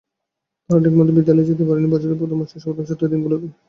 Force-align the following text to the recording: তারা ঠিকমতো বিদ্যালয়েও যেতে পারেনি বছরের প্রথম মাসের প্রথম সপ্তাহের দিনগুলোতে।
তারা 0.69 0.83
ঠিকমতো 0.83 1.11
বিদ্যালয়েও 1.17 1.49
যেতে 1.49 1.63
পারেনি 1.67 1.87
বছরের 1.93 2.19
প্রথম 2.21 2.37
মাসের 2.39 2.59
প্রথম 2.59 2.83
সপ্তাহের 2.83 3.11
দিনগুলোতে। 3.11 3.47